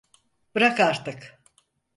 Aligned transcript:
Bırak 0.55 0.79
artık! 0.79 1.39